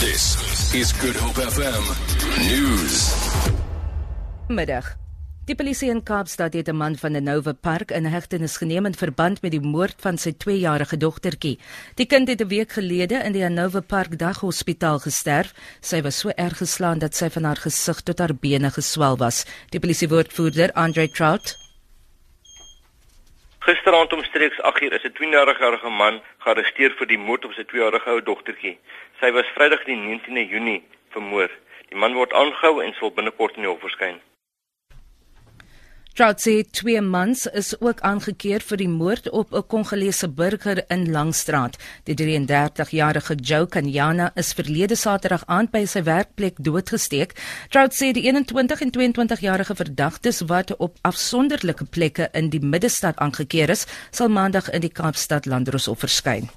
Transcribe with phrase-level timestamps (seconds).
[0.00, 0.32] This
[0.72, 1.84] is Good Hope FM
[2.48, 3.12] News.
[4.48, 4.96] Middag.
[5.44, 8.94] Die polisie in Kaapstad het 'n man van die Nova Park in hegtenis geneem in
[8.94, 11.58] verband met die moord van sy 2-jarige dogtertjie.
[11.94, 15.52] Die kind het 'n week gelede in die Nova Park Daghospitaal gesterf.
[15.80, 19.44] Sy was so erg geslaan dat sy van haar gesig tot haar bene geswel was.
[19.68, 21.59] Die polisiewoordvoerder, Andre Trout,
[23.70, 28.22] Gisteraand omstreeks 8uur is 'n 22-jarige man gearresteer vir die moord op sy 2-jarige ou
[28.28, 28.72] dogtertjie.
[29.20, 30.82] Sy was Vrydag die 19de Junie
[31.14, 31.50] vermoor.
[31.90, 34.18] Die man word aangehou en sal binnekort in die hof verskyn.
[36.18, 41.10] Trout sê twee mans is ook aangekeer vir die moord op 'n Kongolese burger in
[41.10, 41.78] Langstraat.
[42.04, 47.34] Die 33-jarige Joe Kanyana is verlede Saterdag aand by sy werkplek doodgesteek.
[47.70, 53.70] Trout sê die 21 en 22-jarige verdagtes wat op afsonderlike plekke in die middestad aangekeer
[53.70, 56.50] is, sal maandag in die Kaapstad Landdroshof verskyn.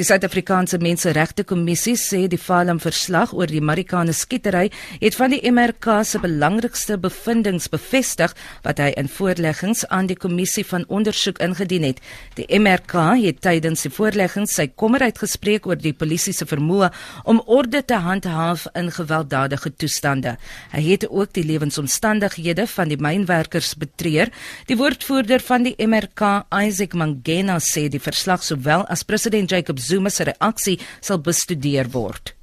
[0.00, 4.70] Die Suid-Afrikaanse Menseregte Kommissie sê die Falem verslag oor die Marikana skietery
[5.02, 8.32] het van die MRK se belangrikste bevindinge bevestig
[8.64, 12.00] wat hy in voorleggings aan die kommissie van ondersoek ingedien het.
[12.38, 16.88] Die MRK het tydens die voorleggings sy kommer uitgespreek oor die polisie se vermoë
[17.28, 20.38] om orde te handhaaf in gewelddadige toestande.
[20.72, 24.32] Hy het ook die lewensomstandighede van die mynwerkers betreur.
[24.64, 30.10] Die woordvoerder van die MRK, Isaac Mangena, sê die verslag sowel as president Jacob Zuma
[30.10, 32.34] se reaksie sal bestudeer word.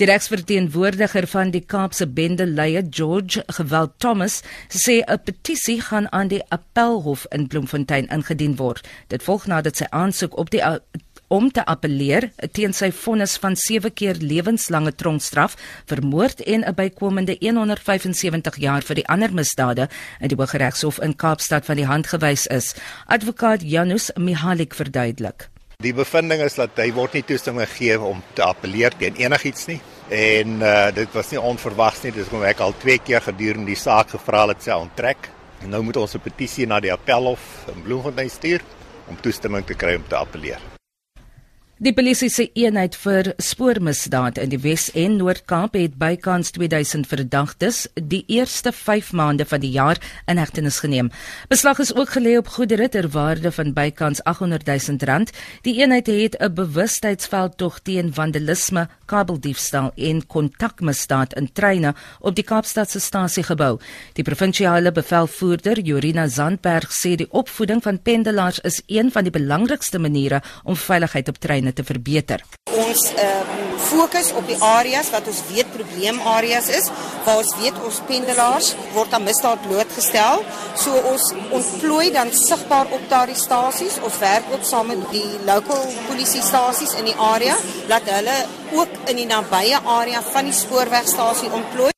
[0.00, 6.28] Die regsverteenwoordiger van die Kaapse bende leier George Geweld Thomas sê 'n petisie gaan aan
[6.28, 8.88] die Appelhof in Bloemfontein ingedien word.
[9.08, 10.62] Dit volg nadat sy aansoek op die
[11.28, 15.54] om te appeleer teen sy vonnis van 7 keer lewenslange tronkstraf
[15.86, 19.88] vir moord en 'n bykomende 175 jaar vir die ander misdade
[20.20, 22.74] in die Hooggeregshof in Kaapstad van die hand gewys is.
[23.06, 25.50] Advokaat Janus Mihalik verduidelik.
[25.80, 29.78] Die bevinding is dat hy word nie toestemming gegee om te appeleer teen enigiets nie
[30.12, 32.12] en uh, dit was nie onverwags nie.
[32.12, 35.30] Dis kom ek al twee keer gedurende die saak gevra het sy onttrek.
[35.62, 38.60] En nou moet ons 'n petisie na die appelhof in Bloemfontein stuur
[39.08, 40.79] om toestemming te kry om te appeleer.
[41.80, 47.86] Die polisie se eenheid vir spoormisdaad in die Wes- en Noord-Kaap het bykans 2000 verdagtes
[47.94, 49.96] die eerste 5 maande van die jaar
[50.28, 51.08] in hegtenis geneem.
[51.48, 55.32] Beslag is ook gelê op goedere ter waarde van bykans 800 000 rand.
[55.62, 62.44] Die eenheid het 'n bewustheidsveld tog teen vandalisme, kabeldiefstal en kontakmisdaad in treine op die
[62.44, 63.80] Kaapstadse stasie gebou.
[64.12, 69.98] Die provinsiale bevelvoerder, Jorina Zandberg, sê die opvoeding van pendelaars is een van die belangrikste
[69.98, 72.44] maniere om veiligheid op treine te verbeter.
[72.70, 73.50] Ons um,
[73.90, 76.88] fokus op die areas wat ons weet probleemareas is,
[77.24, 80.44] waar ons weet ons pendelaars word aan misdaad blootgestel.
[80.78, 84.00] So ons ontplooi dan sigbaar op daardie stasies.
[84.06, 87.56] Ons werk ook saam met die local polisiestasies in die area
[87.90, 88.36] dat hulle
[88.78, 91.94] ook in die nabye area van die spoorwegstasie ontplooi.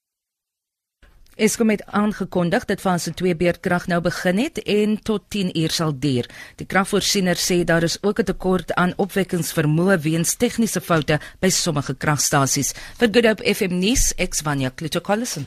[1.37, 5.95] Eskom het aangekondig dat fase 2 beurtkrag nou begin het en tot 10 uur sal
[5.97, 6.29] duur.
[6.61, 11.95] Die kragvoorsiener sê daar is ook 'n tekort aan opwekkingsvermoë weens tegniese foute by sommige
[11.95, 12.73] kragstasies.
[12.99, 15.47] Vir Good Hope FM nuus, Exvania Klitokollison.